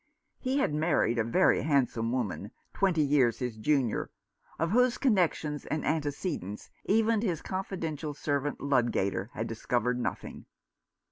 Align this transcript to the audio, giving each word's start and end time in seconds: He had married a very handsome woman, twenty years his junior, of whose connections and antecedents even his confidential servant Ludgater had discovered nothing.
He 0.39 0.57
had 0.57 0.73
married 0.73 1.19
a 1.19 1.23
very 1.23 1.61
handsome 1.61 2.11
woman, 2.11 2.49
twenty 2.73 3.03
years 3.03 3.37
his 3.37 3.55
junior, 3.55 4.09
of 4.57 4.71
whose 4.71 4.97
connections 4.97 5.67
and 5.67 5.85
antecedents 5.85 6.71
even 6.85 7.21
his 7.21 7.43
confidential 7.43 8.15
servant 8.15 8.61
Ludgater 8.61 9.29
had 9.33 9.45
discovered 9.45 9.99
nothing. 9.99 10.47